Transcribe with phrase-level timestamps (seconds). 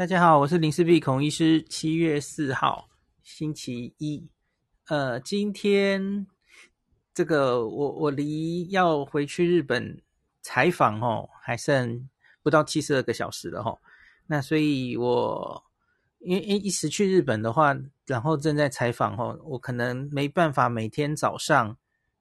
[0.00, 1.62] 大家好，我是林氏璧孔医师。
[1.64, 2.88] 七月四号，
[3.22, 4.26] 星期一。
[4.88, 6.26] 呃，今天
[7.12, 10.00] 这个我我离要回去日本
[10.40, 12.08] 采访哦，还剩
[12.42, 13.76] 不到七十二个小时了哈。
[14.26, 15.62] 那所以我
[16.20, 17.76] 因为一时去日本的话，
[18.06, 21.76] 然后正在采访哦，我可能没办法每天早上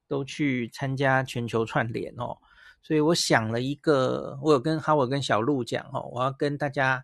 [0.05, 2.37] 都去参加全球串联哦。
[2.81, 7.01] 所以我想了一个，我有跟哈我跟小鹿讲哦，我要跟大家。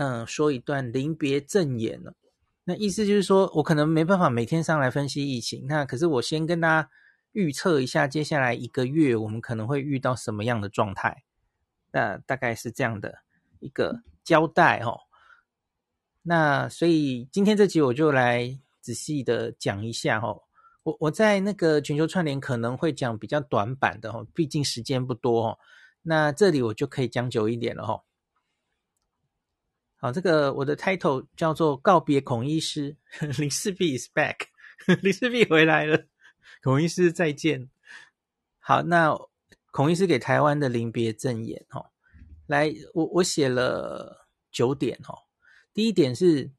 [0.00, 2.14] 嗯，说一段临别赠言了。
[2.64, 5.66] 那意思就是说，我可能没办法每天上来分析疫情。
[5.66, 6.90] 那可是我先跟大家
[7.32, 11.24] 预测一下，接下来一个月我们可能会遇到什么样的状态。
[11.92, 13.18] 那大概是这样的
[13.58, 15.00] 一个交代哦。
[16.22, 20.44] 那所以今天这集我就来仔细的讲一下哦。
[20.82, 25.58] 我我在那个全球串联可能会讲比较短版的哦，毕竟时间不多哦。
[26.00, 28.00] 那这里我就可以讲久一点了哦。
[30.02, 32.96] 好，这个我的 title 叫做告别孔医师，
[33.38, 34.46] 林氏璧 is back，
[35.02, 36.02] 林氏璧回来了，
[36.62, 37.68] 孔医师再见。
[38.58, 39.14] 好，那
[39.70, 41.84] 孔医师给台湾的临别赠言，哦，
[42.46, 45.18] 来，我我写了九点，哦，
[45.74, 46.50] 第一点是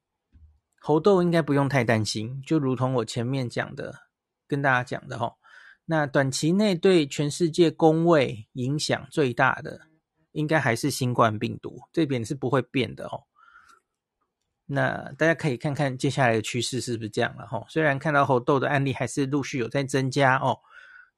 [0.79, 3.91] 猴痘应该不用太担心，就如同我前面讲的，
[4.47, 5.35] 跟大家讲的，哈，
[5.85, 9.81] 那短期内对全世界公卫影响最大的，
[10.33, 13.23] 应该还是新冠病毒，这点是不会变的，哦。
[14.73, 17.61] 那大家可以看看接下来的趋势是不是这样了哈？
[17.67, 20.57] 虽然看到猴痘的案例还是陆续有在增加哦，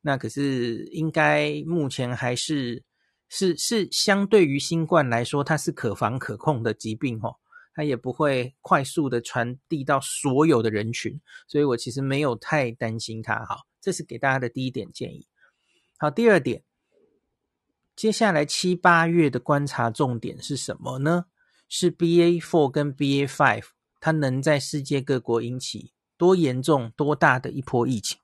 [0.02, 2.84] 那可是应该目前还是
[3.30, 7.36] 是是相对于新冠来说，它是可防可控的疾病哦，
[7.76, 13.46] 它也不会快速的传递到所有的人群，所以我其实没有太担心它。
[13.46, 15.28] 哈，这是给大家的第一点建议。
[16.00, 16.64] 好，第二点，
[17.96, 21.26] 接下来七八月的观察重点是什么呢？
[21.76, 23.64] 是 B A four 跟 B A five，
[24.00, 28.16] 它能在世界各国引起多严重、多大的一波疫情，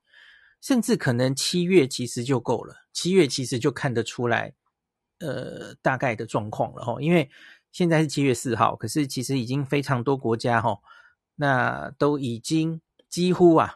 [0.62, 4.54] 甚至可能七月其实就够了，七月其实就看得出来，
[5.18, 7.02] 呃，大概的状况了哈。
[7.02, 7.28] 因为
[7.72, 10.78] 现在是七月四号，可是其实已经非常多国家哈，
[11.34, 12.80] 那都已经
[13.10, 13.74] 几乎啊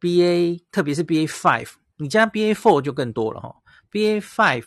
[0.00, 3.54] ，BA 特别是 B A five，你加 B A four 就更多了哈
[3.92, 4.64] ，BA5。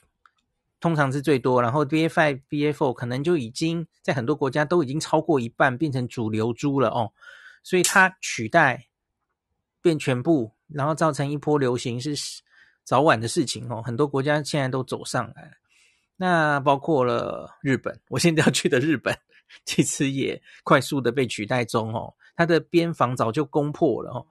[0.83, 7.09] 通常是最多，然后 BA5、BA4 可能就已经在很多国家都已经超过一半，变成主流株了哦，
[7.63, 8.89] 所以它取代
[9.81, 12.13] 变全部，然后造成一波流行是
[12.83, 13.81] 早晚的事情哦。
[13.81, 15.53] 很多国家现在都走上来，
[16.17, 19.17] 那包括了日本，我现在要去的日本，
[19.63, 22.13] 其实也快速的被取代中哦。
[22.35, 24.27] 它的边防早就攻破了哦。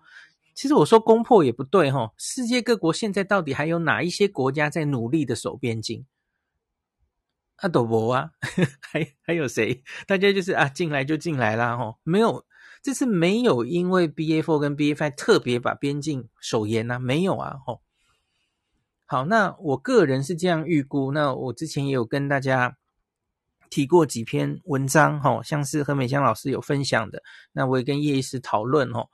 [0.53, 6.05] 其实我说攻破也不对哦，世界各国现在到底还有哪一些国家在努力的守边境？
[7.63, 8.31] 阿斗博啊，
[8.83, 9.85] 还还有谁？
[10.07, 12.45] 大家就是啊，进来就进来啦，吼，没有，
[12.83, 17.81] 这次没有因为 B A four 跟 B A five 特别把边境守严呐，没有啊，吼。
[19.07, 22.77] 好，那我个人是这样预估，那我之前也有跟大家
[23.71, 29.09] 提过几篇文章，吼，像是何美香老师有分享的，那我也跟叶医师讨论，吼，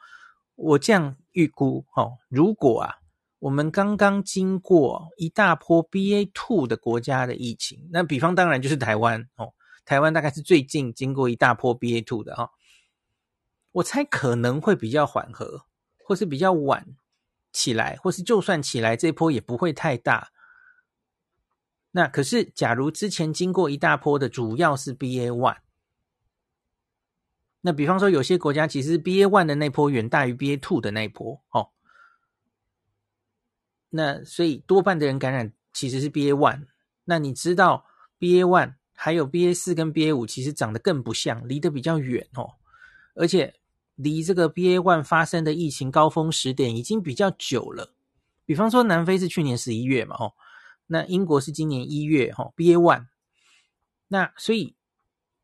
[0.55, 2.98] 我这样预估，吼，如果啊。
[3.41, 9.55] 我们刚刚经过一大波 B A two 的国家的疫情，那比方当然就是台湾哦，
[9.85, 12.51] 台湾大概是最近经过一大波 B A two 的哈、哦，
[13.71, 15.63] 我猜可能会比较缓和，
[16.05, 16.97] 或是比较晚
[17.53, 20.31] 起来，或是就算起来这波也不会太大。
[21.93, 25.59] 那可是假如之前经过一大波的主要是 B A one，
[27.61, 31.71] 那比方说有些国家其实 B A one 的那波远大于 B A two 的那波哦。
[33.91, 36.67] 那所以多半的人感染其实是 BA one，
[37.05, 37.87] 那你知道
[38.19, 42.55] BA one 还有 BA 四跟 BA 五其实长得更不像，离得比较远哦，
[43.15, 43.55] 而且
[43.95, 47.95] 离这个 BA one 发生的疫情高峰时点已经比较久了。
[48.45, 50.35] 比方说南非是去年十一月嘛，哦，
[50.87, 53.07] 那英国是今年一月，哦，BA one，
[54.09, 54.75] 那所以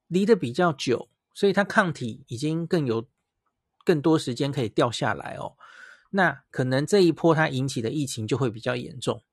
[0.08, 3.06] 离得比较久，所以它抗体已经更有
[3.84, 5.56] 更多时间可以掉下来哦。
[6.16, 9.24] 那可能这一波它引起的疫情就会比较严重。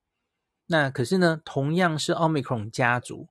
[0.66, 3.28] 那可是呢，同样是奥密克戎家族，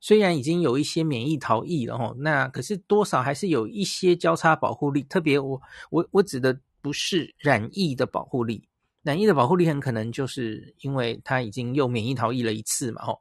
[0.00, 5.02] 虽然已经有一些免疫逃逸了哈，那可是多少还是有一些交叉保护力。
[5.02, 5.60] 特别我
[5.90, 8.66] 我我指的不是染疫的保护力，
[9.02, 13.18] 染疫的保护力很可能就是因为它已经又免疫逃逸了一次嘛哈。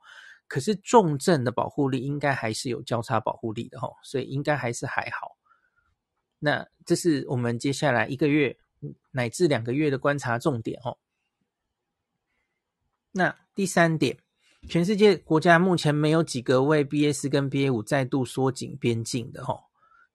[0.47, 5.35] 可是重症的保护力应该还是有交叉保护力的哈，所以应该还是还好。
[6.39, 8.57] 那这是我们接下来一个月。
[9.11, 10.97] 乃至两个月的观察重点哦。
[13.11, 14.17] 那第三点，
[14.67, 19.65] 全世界国家目前没有几个为 BA 四跟 BA 五再度缩紧边境的吼，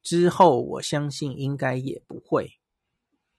[0.03, 2.59] 之后我相信应该也不会。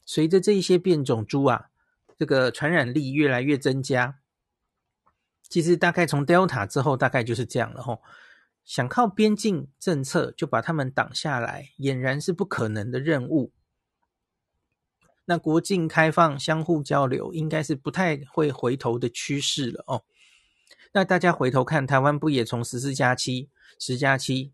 [0.06, 1.70] 随着这一些变种猪啊，
[2.18, 4.20] 这个传染力越来越增加，
[5.44, 8.02] 其实大概从 Delta 之后，大概就是这样了吼。
[8.64, 13.52] 想靠边境政策就把他们挡下来，俨然是不可能的任务。
[15.26, 20.04] 那国境开放、相互交流，应该是不太会回头的趋势了哦。
[20.94, 24.52] 那大家回头看，台湾不也从十四加七、十加七、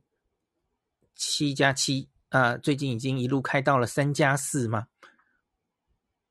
[1.16, 4.88] 七加七啊，最近已经一路开到了三加四吗？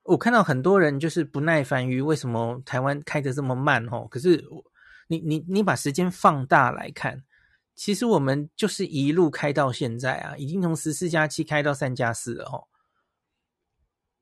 [0.05, 4.07] 我看到很多人就是不耐烦于为什么台湾开得这么慢哦。
[4.09, 4.45] 可是
[5.09, 7.25] 你你你把时间放大来看，
[7.75, 12.69] 其实我们就是一路开到现在啊，已经从十四加七开到三加四了哦。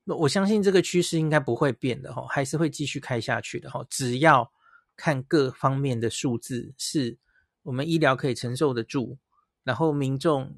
[0.05, 4.51] 那我相信这个趋势应该不会变的哦，还是会继续开下去的哦，只要。
[4.97, 7.19] 看各方面的数字，是
[7.65, 9.19] 我们医疗可以承受得住，
[9.65, 10.55] 然后民众，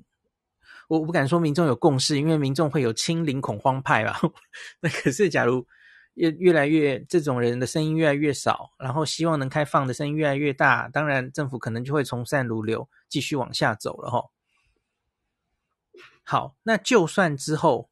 [0.89, 4.21] 我我不敢说民众有共识，因为民众会有清零恐慌派吧。
[4.81, 5.67] 那可是，假如
[6.13, 14.23] 越越来越这种人的声音越来越少，然后希望能开放的声音越来越大，当然政府可能就会从善如流，继续往下走了哈。
[16.25, 17.89] 好，那就算之后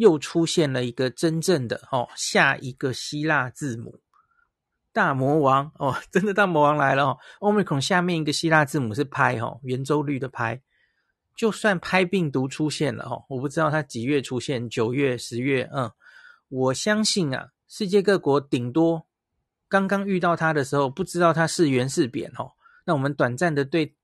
[0.00, 4.00] 又出现了一个真正的哦，下一个希腊字母。
[4.94, 10.62] 大魔王哦， 真的大魔王来了哦！Omicron 下面一个希腊字母是拍哦，圆周率的拍。
[11.36, 15.92] 就算拍病毒出现了哦，我不知道它几月出现，九月、十月，嗯，
[16.48, 19.06] 我相信啊，世界各国顶多
[19.68, 22.52] 刚刚遇到它的时候，不知道它是圆是扁哦。
[22.86, 23.94] 那我们短暂的对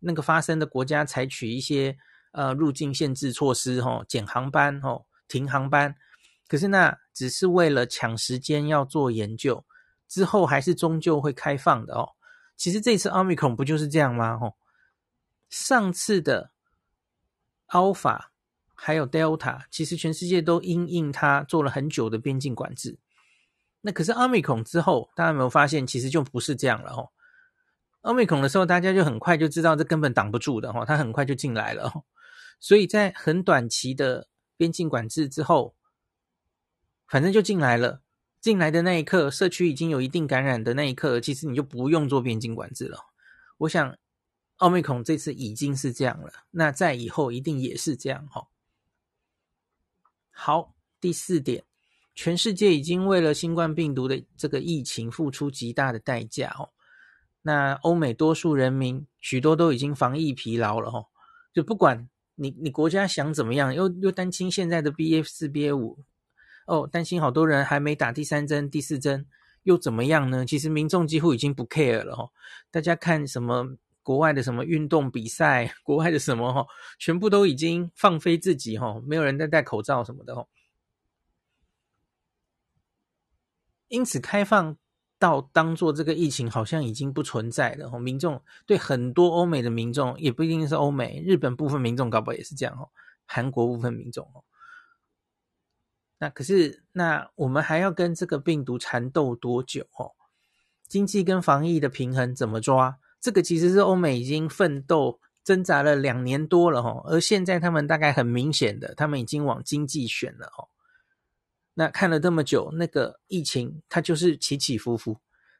[0.00, 1.96] 那个发生的国家采取一些
[2.32, 5.94] 呃入境限制措施哦，减航班哦，停航班。
[6.48, 9.64] 可是那只是为了抢时间要做研究。
[10.06, 12.10] 之后还是终究会开放的哦。
[12.56, 14.38] 其实这次奥密克戎不就是这样吗？
[14.40, 14.54] 哦，
[15.48, 16.52] 上次的
[17.68, 18.26] Alpha
[18.74, 22.98] 还有 Delta，其实全世界都因应它做了很久的边境管制。
[23.80, 27.10] 那可是奥密克戎之后，大家有没有发现，其实就不是这样了哦。
[28.02, 32.04] 奥密克戎的时候，大家就很快就知道这根本挡不住的哦，它很快就进来了哦。
[32.60, 35.74] 所以在很短期的边境管制之后，
[37.06, 38.02] 反正就进来了。
[38.40, 42.98] 进来的那一刻，社区已经有一定感染的那一刻，其实你就不用做边境管制了。
[43.56, 43.96] 我想，
[44.56, 48.46] 奥密克戎这次已经是这样了，那在以后一定也是这样哈。
[50.30, 51.64] 好，第四点，
[52.14, 56.68] 全世界已经为了新冠病毒的这个疫情付出极大的代价哦。
[57.40, 61.06] 那欧美多数人民许多都已经防疫疲劳了哈，
[61.54, 66.04] 就不管你你国家想怎么样，又又担心现在的 BA 四、BA 五。
[66.66, 69.26] 哦，担心好多人还没打第三针、第四针，
[69.64, 70.46] 又怎么样呢？
[70.46, 72.30] 其实民众几乎已经不 care 了哦。
[72.70, 76.66] 大家看什么国外的什么运动比赛， 国外的什么哈，
[76.98, 80.48] 全部都已经放飞自己哈，没有人在戴口罩什么的哦。
[83.88, 84.76] 因此，开放
[85.18, 87.98] 到当做这个疫情好像已经不存在了哦。
[87.98, 92.90] 民众对很多欧美的民众，也不一定是欧美，日本部分民众搞不好也是这样哦。
[93.26, 94.44] 韩国部分民众哦。
[96.18, 100.12] 那可是，那我们还要跟这个病毒缠斗多久哦？
[100.86, 102.98] 经济跟防疫的平衡怎么抓？
[103.20, 110.68] 这个其实是欧美已经奋斗挣扎了两年多了哦，而现在他们大概很明显的，他们已经往经济选了哦。
[111.74, 115.18] 那看了这么久，那个疫情它就是起起伏伏。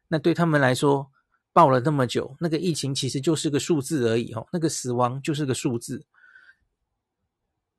[0.09, 1.11] 那对他们来说，
[1.53, 6.07] 报了这么久，那个疫情其实就是个数字而已哦，那个死亡就是个数字。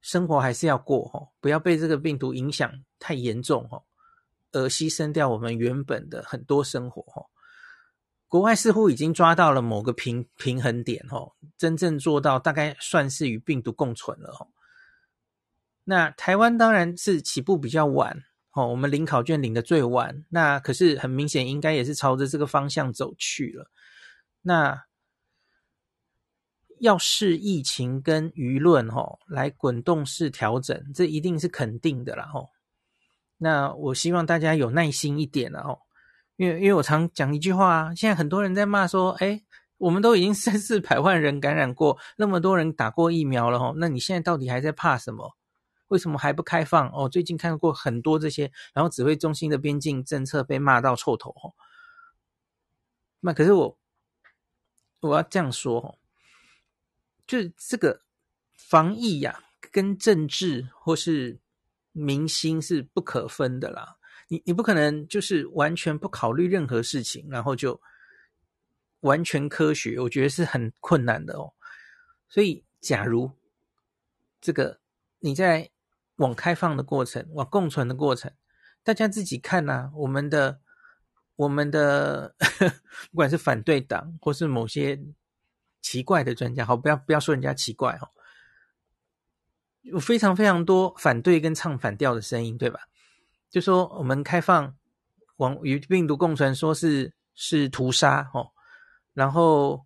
[0.01, 3.83] 生活还是要过哦，不要被这个病毒影响太严重哦，
[4.51, 7.25] 而牺牲掉我们原本的很多生活哦。
[8.27, 14.47] 国外似乎已经抓到了某个平平衡点哦，真正做到大概算是与病毒共存了哦。
[15.85, 23.71] 那台湾当然是起步比较晚哦，我们领考卷领的最晚，那可是很明显应该也是朝着这个方向走去了。
[24.41, 24.83] 那。
[26.81, 32.49] 要视疫情跟舆论吼来滚动式调整，这一定是肯定的啦吼。
[33.37, 35.79] 那我希望大家有耐心一点了吼，
[36.35, 39.41] 因为因为我常讲一句话啊，现在很多人在骂说，哎，
[39.77, 45.33] 我们都已经 三四百万人感染过，那么多人打过疫苗了吼，那你现在到底还在怕什么？
[45.87, 46.89] 为什么还不开放？
[46.91, 51.55] 哦，最近看过很多这些，然后指挥中心的边境政策被骂到臭头吼。
[53.19, 53.77] 那可是我
[55.01, 55.99] 我要这样说吼。
[57.27, 58.03] 就是这个
[58.53, 61.39] 防疫呀、跟政治或是
[61.91, 63.97] 民心是不可分的啦。
[64.27, 67.81] 你你不可能就是完全不考虑任何事情，然后就
[68.99, 71.51] 完全科学，我觉得是很困难的哦。
[72.29, 73.31] 所以，假如
[74.39, 74.79] 这个
[75.17, 75.71] 你在
[76.17, 78.31] 往开放的过程、往共存的过程，
[78.83, 80.59] 大家自己看呐、啊，我们的
[81.35, 82.35] 我们的
[83.11, 85.01] 不管是反对党或是某些
[85.81, 88.09] 奇怪的专家，好，不要不要说人家奇怪哦，
[89.81, 92.79] 有非常非常多反对跟唱反调的声音，对吧？
[93.49, 94.75] 就说我们开放
[95.37, 98.51] 往与病毒共存，说是是屠杀哦。
[99.13, 99.85] 然后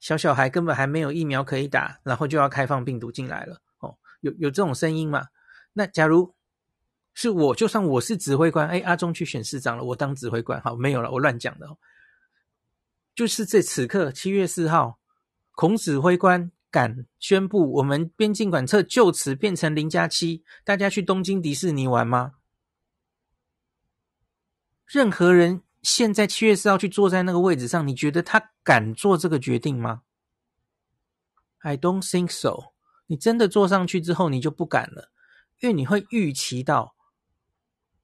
[0.00, 5.28] 小小孩根本还没有疫苗可以打，然后就要开放病毒进来了哦，有有这种声音吗？
[5.76, 6.34] 那假如
[7.12, 11.76] 是我，就算我是指挥官，哎，阿中去选市长了，我当指挥官，好，没有了，我乱讲的哦。
[13.14, 14.98] 就是这此刻七月四号，
[15.52, 22.36] 孔指挥官敢宣布我们边境管测就此变成零加七，大家去东京迪士尼玩吗？
[24.86, 25.62] 任何人。
[25.82, 30.02] 现在七月四号去坐在那个位置上，你觉得他敢做这个决定吗
[31.60, 32.72] ？I don't think so。
[33.06, 35.12] 你真的坐上去之后，你就不敢了，
[35.60, 36.94] 因为你会预期到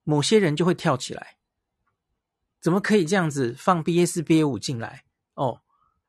[0.03, 1.37] 某些人就会跳起来。
[2.59, 5.03] 怎么可以这样子放 B S B A 五进来？
[5.33, 5.61] 哦，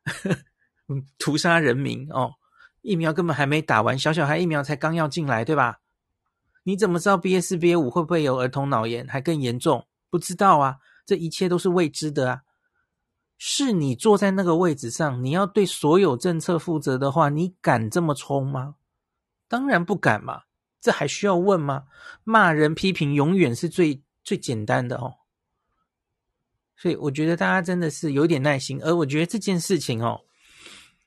[1.18, 2.34] 屠杀人民哦！
[2.82, 5.80] 疫苗根本还没打完，小小孩疫苗才刚要进来，对吧？
[6.62, 9.86] 你怎么知道 B S B A 五会不会有儿童脑炎，还更严重？
[10.10, 10.78] 不知道啊。
[11.06, 12.42] 这一切都是未知的啊！
[13.36, 18.76] 是你坐在那个位置上，你要对所有政策负责的话，你敢这么冲吗？
[19.48, 20.44] 当然不敢嘛！
[20.84, 21.86] 这还需要问吗？
[22.24, 25.14] 骂人批评永远是最最简单的哦。
[26.76, 30.20] 所以我觉得大家真的是有点耐心，而我觉得这件事情哦，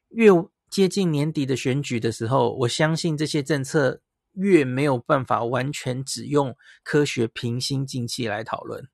[0.09, 0.31] 越
[0.71, 8.89] 接近年底的选举的时候，我相信这些政策越没有办法完全只用科学平心静气来讨论。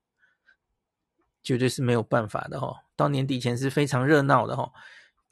[1.42, 4.70] 绝对是没有办法的哦，到年底前是非常热闹的哦，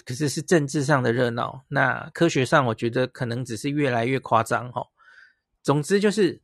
[0.06, 1.62] 可是是政治上的热闹。
[1.68, 4.88] 那科学上，我觉得可能只是越来越夸张哦。
[5.62, 6.40] 总之就是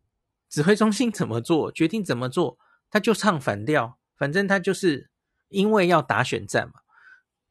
[0.48, 2.58] 指挥中心怎么做，决定怎么做，
[2.90, 3.98] 他就唱反调。
[4.16, 5.10] 反正他就是
[5.48, 6.75] 因为要打选战嘛，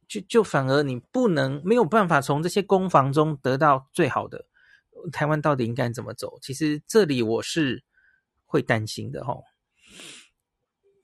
[0.06, 4.46] 就就反而你不能没有办法从这些攻防中得到最好的。
[5.12, 6.38] 台湾到底应该怎么走？
[6.42, 7.84] 其实这里我是
[8.44, 9.42] 会担心的哦。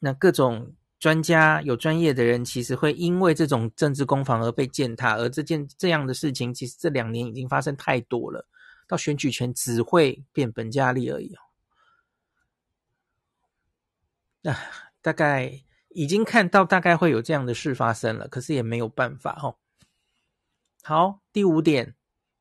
[0.00, 0.74] 那各种。
[1.00, 8.48] 专家有专业的人，其实会因为这种政治攻防而被践踏，而这件这样的事情，其实这两年已经发生太多了，
[8.86, 11.40] 到选举前只会变本加厉而已哦。
[14.42, 14.56] 那
[15.00, 19.56] 大概已经看到大概会有这样的事发生了，可是也没有办法哦。
[20.82, 21.94] 好，第五点，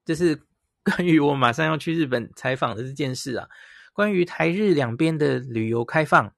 [0.03, 0.41] 就是
[0.83, 3.49] 关于我马上要去日本采访的这件事啊，
[3.93, 6.35] 关于台日两边的旅游开放。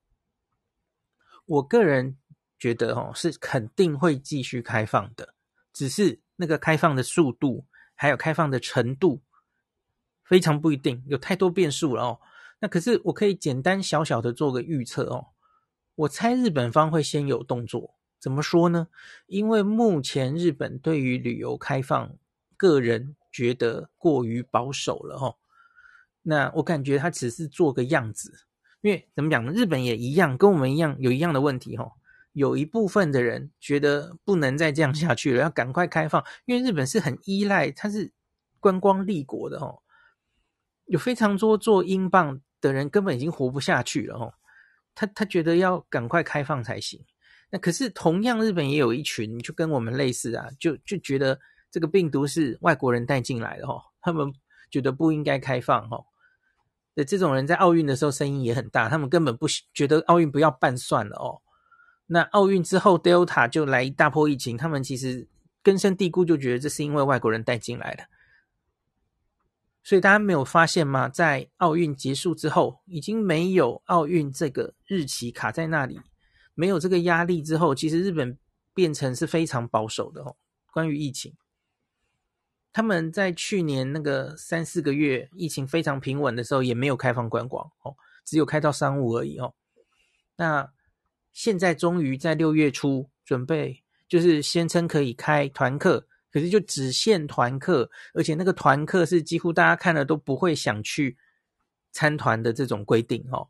[1.46, 2.18] 我个人
[2.60, 5.34] 觉得，哦，是肯定会继续开放的，
[5.74, 9.24] 只是那个开放的速度还有开放的程度
[10.26, 12.20] 非常不一定，有太多变数了哦。
[12.60, 15.28] 那可是我可以简单小小的做个预测哦，
[15.96, 17.96] 我猜日本方会先有动作。
[18.20, 18.88] 怎么说呢？
[19.28, 22.18] 因为目前日本对于旅游开放，
[22.58, 25.36] 个人觉得过于保守了哦。
[26.24, 28.34] 那我感觉他只是做个样子。
[28.82, 29.52] 因为怎么讲呢？
[29.52, 31.92] 日本也一样，跟我们一样有一样的问题哦。
[32.34, 36.24] 有一部分的人觉得不能再这样下去了，要赶快开放。
[36.46, 38.12] 因为日本是很依赖，它是
[38.60, 39.82] 观光立国的哦。
[40.86, 44.34] 有非常多做英镑的人根本已经活不下去了哦。
[44.94, 47.04] 他他觉得要赶快开放才行。
[47.50, 51.40] 那可是同样，日本也有一群就跟我们类似啊，就就觉得
[51.70, 53.82] 这个病毒是外国人带进来的哦。
[54.02, 54.34] 他们
[54.72, 56.06] 觉得不应该开放哦。
[56.96, 61.42] 的这种人在奥运的时候声音也很大，他们根本不觉得奥运不要办算了哦。
[62.08, 65.28] 那奥运之后，Delta 就来一大波疫情，他们其实
[65.62, 68.04] 根深蒂固就觉得这是因为外国人带进来的。
[69.86, 71.08] 所以大家没有发现吗？
[71.08, 76.02] 在奥运结束之后，已经没有奥运这个日期卡在那里，
[76.56, 78.36] 没有这个压力之后，其实日本
[78.74, 80.36] 变成是非常保守的哦，
[80.72, 81.36] 关于疫情。
[82.74, 89.54] 他们在去年那个三四个月疫情非常平稳的时候，也没有开放观光哦，只有开到商务而已哦。
[90.36, 90.68] 那
[91.32, 101.18] 现在终于在六月初准备，就是宣称可以开团客，可是就只限团客，而且那个团客是几乎大家看了都不会想去
[101.94, 103.48] 参团的这种规定哦。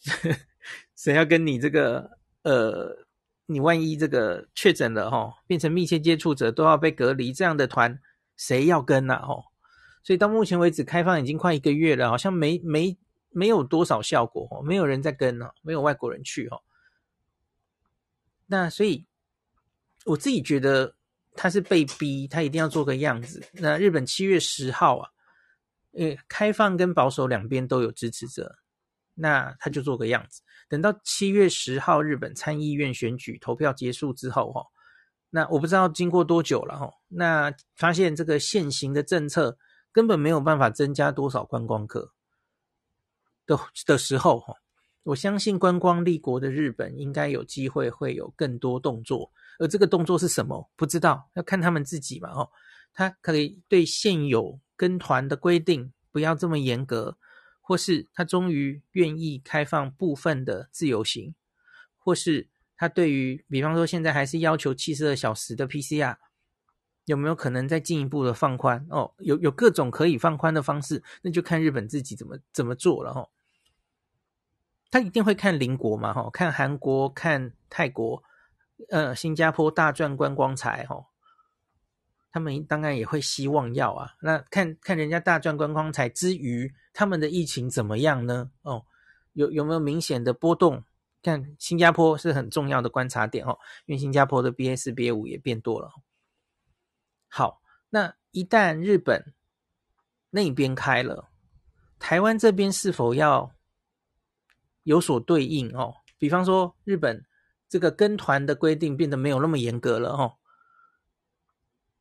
[0.96, 3.04] 谁要跟你这个呃，
[3.44, 8.00] 你万一这个确诊了哈，变成密切接触者都要被隔离这样的团。
[8.34, 9.16] 谁要跟啊？
[9.16, 9.44] 哦，
[10.02, 12.96] 所以到目前为止开放已经快一个月了，好像没没
[13.28, 16.62] 没有多少效果哦，没有人在跟哦，没有外国人去哦。
[18.46, 19.04] 那所以
[20.06, 20.94] 我自己觉得
[21.36, 23.40] 他是被逼，他一定要做个样子。
[23.52, 25.10] 那日本七月十号啊，
[25.92, 28.56] 呃，开放跟保守两边都有支持者，
[29.14, 30.42] 那他就做个样子。
[30.68, 34.64] 等到七月十号日本参议院选举投票结束之后，哈，
[35.30, 39.56] 那我不知道经过多久了，哈，那发现这个现行的政策
[39.92, 42.12] 根本没有办法增加多少观光客
[43.46, 44.54] 的的时候，哈，
[45.04, 49.30] 我相信观光立国的日本应该有机会会有更多动作。
[49.58, 50.70] 而这个动作是什么？
[50.76, 52.30] 不知道，要看他们自己嘛。
[52.30, 52.50] 哦，
[52.92, 57.16] 他可以对现有跟团的规定不要这么严格，
[57.60, 61.34] 或是他终于愿意开放部分的自由行，
[61.98, 66.16] 或是他对于，比方说现在还是要求七十二小时的 PCR，
[67.06, 68.86] 有没有可能再进一步的放宽？
[68.90, 73.12] 哦，有有各种可以放宽的方式，那就看日本自己怎么怎么做了。
[73.12, 73.30] 哦，
[74.90, 76.12] 他一定会看邻国嘛。
[76.12, 78.22] 哈，看韩国，看泰国。
[78.90, 81.06] 呃，新加坡大赚观光财哦，
[82.30, 84.14] 他们当然也会希望要啊。
[84.20, 88.50] 那看看人家大赚观光财之余，他们的疫情怎么样呢？
[88.60, 88.84] 哦，
[89.32, 90.84] 有有没有明显的波动？
[91.22, 95.90] 看新加坡是很重要的观察点哦，因为新加坡的 BA 四、BA 五也变多了。
[97.28, 99.34] 好，那一旦日本
[100.28, 101.30] 那边开了，
[101.98, 103.50] 台湾这边是否要
[104.82, 105.94] 有所对应哦？
[106.18, 107.24] 比方说日本。
[107.68, 110.36] 这个跟团的规定变得没有那么严格了哦，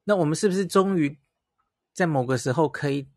[0.03, 1.17] 那我们是不是终于
[1.93, 3.07] 在某个时候可以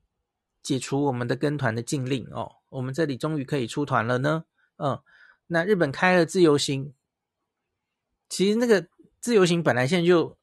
[0.63, 2.57] 解除我们的跟团的禁令哦？
[2.71, 4.45] 我们这里终于可以出团了呢？
[4.77, 5.01] 嗯，
[5.47, 6.93] 那日本开了自由行，
[8.29, 8.87] 其实那个
[9.21, 10.37] 自由行本来现在就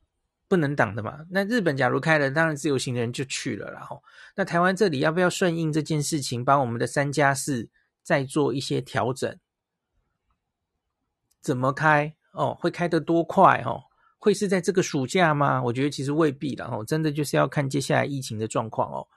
[0.47, 1.25] 不能挡的嘛。
[1.29, 4.03] 那日本假如开了，当然自由行的人就去了，然后
[4.35, 7.69] 那台湾这里要不要顺应这件事情，把我们的三加四
[8.03, 9.37] 再做一些调整？
[11.45, 12.57] 怎么开哦？
[12.59, 13.83] 会开得多快哦？
[14.17, 15.61] 会是在这个暑假吗？
[15.61, 19.07] 我觉得其实未必了哦，真的就是要看接下来疫情的状况哦。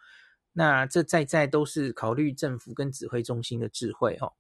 [0.53, 4.35] 那这在在都是考虑政府跟指挥中心的智慧哦。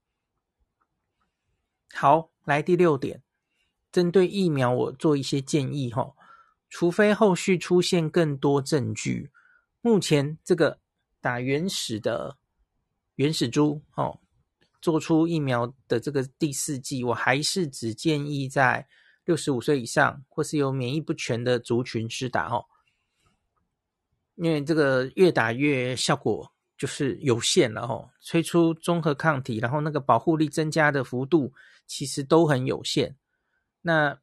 [1.94, 3.22] 好，来第六点，
[3.90, 6.12] 针对疫苗我做一些建议哈。
[6.68, 9.30] 除非后续出现更多证据，
[9.80, 10.78] 目前这个
[11.22, 12.36] 打原始的
[13.14, 14.20] 原始株哦。
[14.80, 18.86] 做出疫苗的这个第四季，我还是只建议在
[19.24, 22.64] 六十五岁以上或是有免疫不全的族群施打哦，
[24.36, 31.52] 因为这个越打越效果就是有限了哦，催出中和抗体，然后那个保护力增加的幅度
[31.86, 33.16] 其实都很有限。
[33.82, 34.18] 那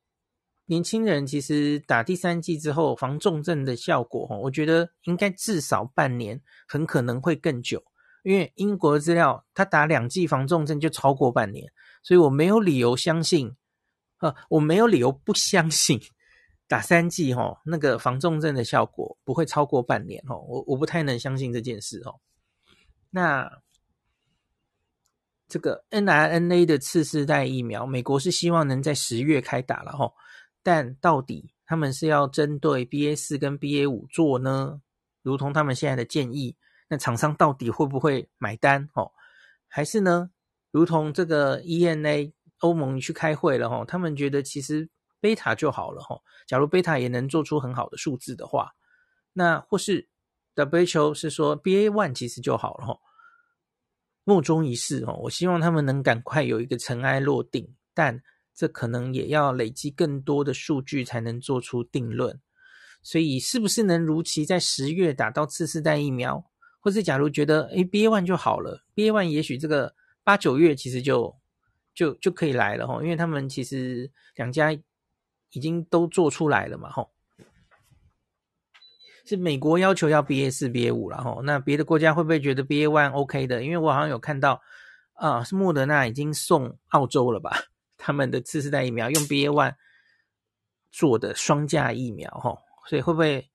[0.68, 7.84] 年轻人其实打第三剂之后防重症的效果，我觉得应该至少半年，很可能会更久。
[8.26, 13.56] 因为英国的资料，他打两剂防重症就超过半年，所以我没有理由相信，
[14.18, 16.02] 呃，我没有理由不相信
[16.68, 22.18] 打三剂齁，那个防重症的效果不会超过半年齁，我我不太能相信这件事齁。
[23.12, 23.62] 那
[25.48, 30.12] 这个 mRNA 的次世代疫苗，美国是希望能在十月开打了齁，
[30.64, 34.82] 但到底他们是要针对 BA 四跟 BA 五做呢？
[35.22, 36.58] 如同他们现在的建议。
[36.88, 39.12] 那厂商到底会不会买单哦？
[39.67, 40.30] 还是呢？
[40.71, 46.21] 如同这个 EMA 欧盟去开会了哦，他们觉得其实贝塔就好了哦。
[46.48, 48.71] 假如贝塔也能做出很好的数字的话，
[49.34, 50.08] 那或是
[50.56, 53.00] WHO 是说 BA one 其实就好了哦。
[54.24, 55.13] 莫衷一是哦。
[55.24, 58.21] 我希望他们能赶快有一个尘埃落定，但
[58.54, 62.39] 这可能也要累积更多的数据才能做出定论。
[63.02, 66.50] 所以，是不是能如期在十月打到次世代疫苗？
[66.86, 71.36] 或是假如觉得诶 BA one 就好了，BA one 也许这个八九月其实就
[71.95, 77.10] 就就可以来了吼，因为他们其实两家已经都做出来了嘛吼，
[79.26, 83.63] 是美国要求要 BA 四 BA 五了齁，那别的国家会不会觉得 BA one OK 的？
[83.63, 84.62] 因为我好像有看到
[85.13, 87.63] 啊，是莫德纳已经送澳洲了吧？
[87.98, 89.74] 他们的次世代疫苗用 BA one
[90.91, 93.50] 做的双价疫苗吼，所以会不会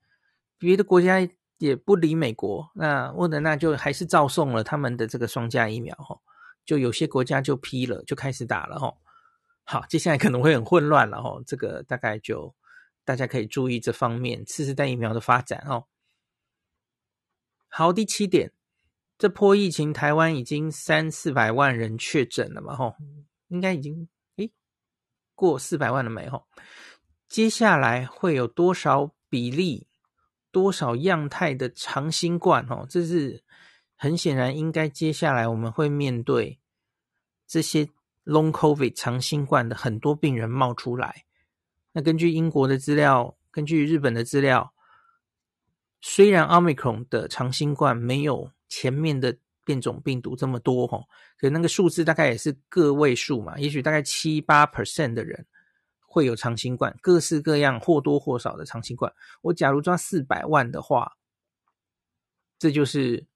[0.59, 1.31] 别的国家？
[1.61, 6.19] 也不理美国，那莫德纳就还是照送了他们的这个双价疫苗哈，
[6.65, 8.91] 就有些国家就批了，就开始打了哈。
[9.65, 12.55] 好，接下来可能会很混乱了哈，这个大概就
[13.05, 15.85] 大家可以注意这方面次世代疫苗的发展哦。
[17.69, 18.51] 好，第七点，
[19.19, 22.97] 这波疫情台湾已经三四百万人确诊了嘛吼，
[23.49, 24.51] 应该已经诶
[25.35, 26.47] 过四百万了没吼？
[27.29, 29.90] 接下来会有多少比例？
[30.53, 33.43] 多少样态的长新冠哦，这是
[33.97, 36.59] 很显然应该接下来我们会面对
[37.47, 37.89] 这些
[38.25, 41.25] long covid 长新冠的很多病人冒出来。
[41.93, 44.73] 那根据英国的资料，根据日本的资料，
[46.01, 51.03] 虽然 Omicron 的长新冠没有前面的变种病毒这么多哈，
[51.39, 55.47] 可那个数字大概也是个位数嘛，也许大概七八 percent 的人
[56.13, 59.15] 会有长新冠，各式各样或多或少的长新冠。
[59.43, 61.17] 我假如抓四百万的话，
[62.59, 63.29] 这就是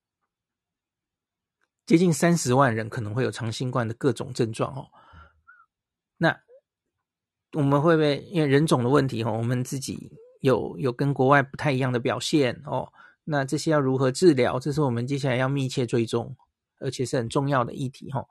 [1.86, 4.88] 接近三十万人可能会有长新冠的各种症状哦。
[6.16, 6.40] 那
[7.52, 10.10] 我们会不会因为人种的问题哦，我们自己
[10.40, 12.92] 有有跟国外不太一样的表现哦？
[13.22, 14.58] 那这些要如何治疗？
[14.58, 16.36] 这是我们接下来要密切追踪，
[16.80, 18.26] 而且是很重要的议题哈。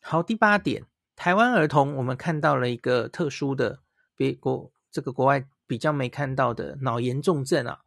[0.00, 0.84] 好，第八点，
[1.16, 3.80] 台湾儿童我们看到了一个特殊的
[4.14, 7.80] 别国这个国外比较没看到的脑炎重症啊，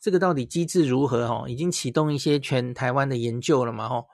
[0.00, 1.24] 这个到底机制如何？
[1.26, 3.86] 哦，已经启动一些全台湾的研究了嘛？
[3.86, 4.06] 哦。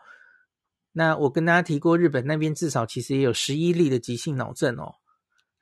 [0.92, 4.94] 那我跟大家提过，日本那边至少其实也有十一例的急性脑症哦。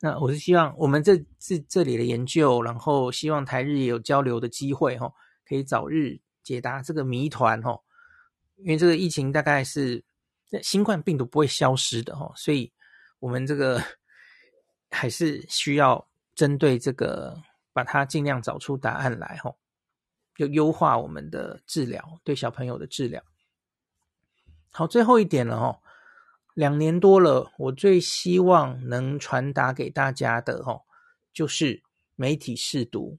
[0.01, 5.13] 那我是希望我们这这这里的研究，然后希望台日也有交流的机会哦，
[5.49, 7.81] 可以早日解答这个谜团哦。
[8.57, 10.05] 因为这个疫情大概是
[10.63, 12.73] 新冠病毒不会消失的哦，所以
[13.21, 13.83] 我们这个
[14.91, 17.41] 还是需要针对这个，
[17.73, 19.57] 把它尽量找出答案来吼，
[20.35, 23.23] 就优化我们的治疗，对小朋友的治疗。
[24.73, 25.81] 好，最后一点了哦，
[26.55, 30.83] 两年多了，我最希望能传达给大家的哦，
[31.33, 31.83] 就是
[32.17, 33.19] 媒体试读。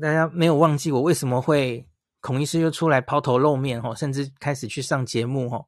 [0.00, 1.88] 大家没有忘记我为什么会
[2.20, 5.66] 孔医师又出来抛头露面哦，甚至开始去上节目哦，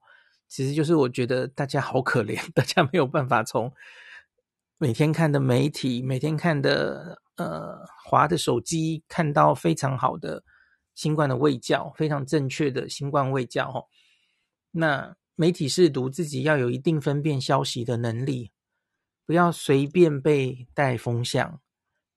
[0.51, 3.73] 其实就是我觉得大家好可怜，大家没有办法从
[4.79, 10.43] 每天看的媒体、每天看的呃滑的手机看到非常好的
[10.97, 13.87] 新冠的卫教，非常正确的新冠卫教哦。
[14.73, 18.51] 那媒体识读自己要有一定分辨消息的能力，
[19.25, 21.61] 不要随便被带风向，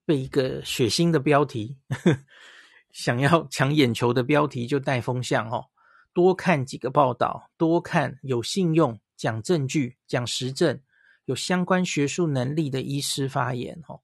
[0.07, 1.77] 被一个血腥的标题，
[2.91, 5.65] 想要抢眼球的标题就带风向哦。
[6.13, 10.79] 多看几个报道，多看有信用、讲证据、讲实证、
[11.25, 14.01] 有相关学术能力的医师发言哦。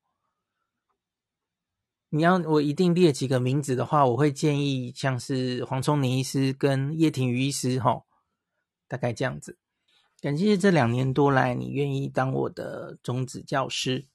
[2.09, 8.03] 你要我一定列几个名字的话，我会建议像是黄瑽宁医师跟叶廷瑜医师哈。
[8.87, 9.59] 大概这样子，
[10.19, 14.07] 感谢这两年多来你愿意当我的种子教师。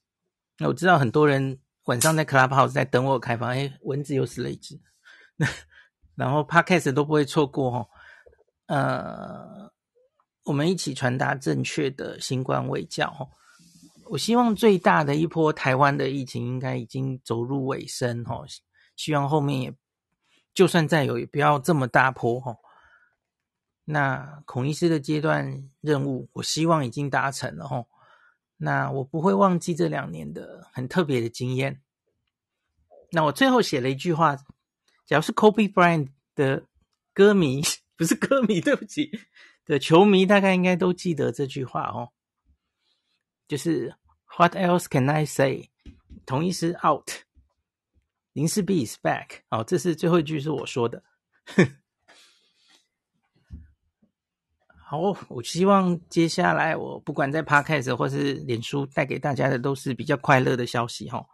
[0.57, 4.77] 那我知道很多人晚上在 Clubhouse 在等我开房，哎，蚊子又死了一只。
[6.15, 7.87] 然后 Podcast 都不会错过哦。
[8.67, 9.71] 呃，
[10.43, 13.29] 我们一起传达正确的新冠卫教哦。
[14.05, 18.45] 我希望最大的一波台湾的疫情应该已经走入尾声哦。
[18.95, 19.73] 希望后面也
[20.53, 22.57] 就算再有，也不要这么大波哦。
[23.83, 27.87] 那孔医师的阶段任务，我希望已经达成了吼。
[28.57, 31.81] 那我不会忘记这两年的很特别的经验。
[33.11, 34.37] 那我最后写了一句话，
[35.05, 36.63] 假如是 Kobe Bryant 的
[37.13, 37.61] 歌迷，
[37.95, 39.11] 不是歌迷，对不起，
[39.65, 42.11] 的球迷大概应该都记得这句话哦。
[43.47, 43.95] 就是
[44.37, 45.69] What else can I say？
[46.25, 47.09] 孔医师 out，
[48.33, 49.41] 林氏璧 is back。
[49.49, 51.03] 哦，这是最后一句是我说的。
[54.87, 61.25] 好，我希望接下来我不管在 Podcast 或是脸书带给大家的都是比较快乐的消息哈。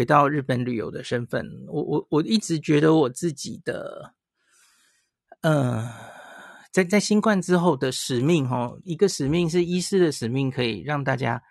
[0.00, 4.14] 回到日本旅游的身份，我我我一直觉得我自己的，
[5.42, 5.92] 呃，
[6.72, 11.42] 在在新冠之后的使命哈，一个使命是医师的使命，可以让大家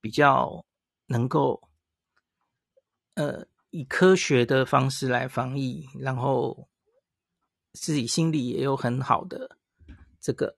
[0.00, 0.64] 比较
[1.08, 1.60] 能够，
[3.16, 6.70] 呃，以科学的方式来防疫，然后
[7.74, 9.58] 自己心里也有很好的。
[10.22, 10.56] 这个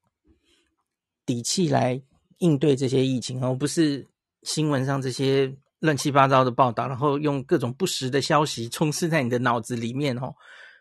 [1.26, 2.00] 底气来
[2.38, 4.09] 应对这些疫情，而不是
[4.44, 10.33] 新闻上这些乱七八糟的报道，然后用各种不实的消息充斥在你的脑子里面，哦，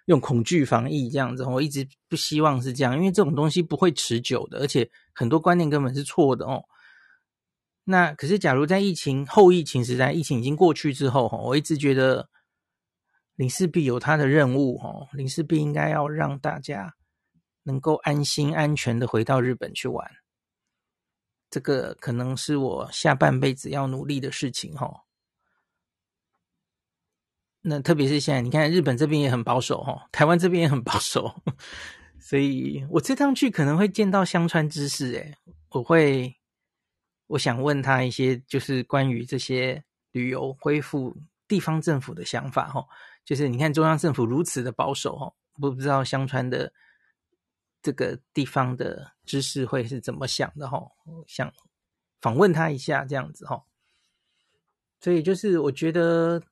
[0.06, 1.44] 用恐惧防疫这样子。
[1.44, 6.64] 我一直不希望是这样，因为这种东西不会持久的，而且很多观念根本是错的哦。
[7.84, 12.30] 那可是，假如在疫情后疫情时代，疫情已经过去之后，我一直觉得
[13.36, 16.94] 林氏璧有他的任务，哦，林氏璧应该要让大家。
[17.64, 20.12] 能够安心安全的回到日本去玩，
[21.52, 25.04] 这个可能是我下半辈子要努力的事情哈。
[27.62, 31.44] 那特别是现在，你看日本这边也很保守哈，台湾这边也很保守，
[32.20, 35.38] 所以我这趟去可能会见到香川知事诶，
[35.70, 36.36] 我会
[37.28, 41.16] 我想问他一些就是关于这些旅游恢复
[41.48, 42.84] 地方政府的想法哈，
[43.24, 46.72] 就是你看中央政府如此的保守哈，不不知道香川的。
[47.82, 50.80] 这个地方的知识会是怎么想的哈？
[51.28, 51.52] 想
[52.20, 53.64] 访问他一下这样子哈。
[55.00, 56.44] 所以就是我觉得，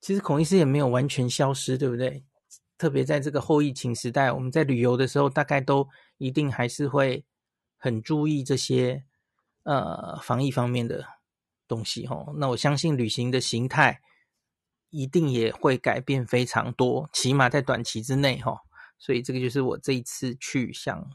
[0.00, 2.24] 其实孔医师也没有完全消失，对不对？
[2.76, 7.24] 特别在这个后疫情时代，我们在旅游的时候，大概都一定还是会
[7.76, 9.04] 很注意这些
[9.64, 11.04] 呃防疫方面的
[11.66, 12.32] 东西哦。
[12.36, 14.00] 那我相信旅行的形态
[14.90, 18.60] 一定也会改变非常多，起码在短期之内哈。
[18.98, 21.10] 所以这个就是我这一次去想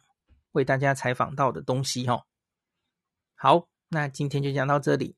[0.53, 2.23] 为大家采访到的东西哦。
[3.35, 5.15] 好，那今天就讲到这里。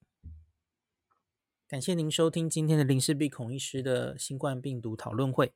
[1.68, 5.54] 感谢您收听今天的林氏璧孔医师的新冠病毒讨论会。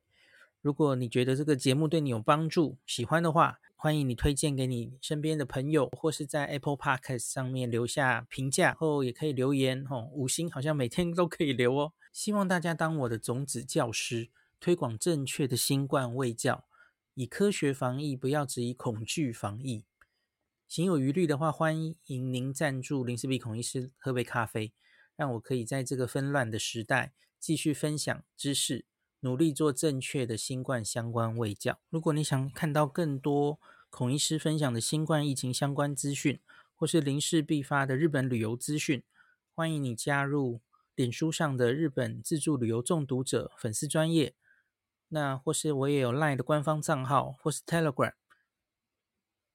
[0.62, 11.94] 如果你觉得这个节目对你有帮助，喜欢的话，欢迎你推荐给你身边的朋友，或是在 Apple Podcast 上面留下评价，后也可以留言哦，五星好像每天都可以留哦。
[12.12, 16.66] 希望大家当我的种子教师，推广正确的新冠卫教，
[17.20, 19.84] 以科学防疫，不要只以恐惧防疫。
[20.70, 24.72] 行有余力的话，欢迎您赞助林氏璧孔医师喝杯咖啡，
[25.18, 28.86] 让我可以在这个纷乱的时代继续分享知识。
[29.20, 31.78] 努力做正确的新冠相关卫教。
[31.90, 36.40] 如果你想看到更多孔医师分享的新冠疫情相关资讯，
[36.74, 39.04] 或是林氏璧发的日本旅游资讯，
[39.54, 40.62] 欢迎你加入
[40.96, 44.36] 脸书上的日本自助旅游中毒者粉丝专业。
[45.10, 48.14] 那或是我也有 LINE 的官方账号，或是 Telegram。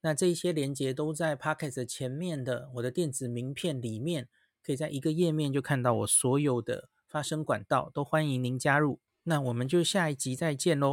[0.03, 4.29] 那这一些连接都在 Pocket 前面的我的电子名片里面，
[4.62, 9.01] 可以在一个页面就看到我所有的发声管道，都欢迎您加入。
[9.23, 10.93] 那我们就下一集再见喽。